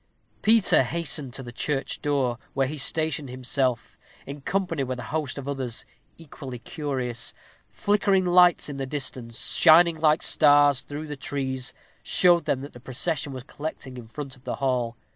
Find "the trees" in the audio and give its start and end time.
11.05-11.75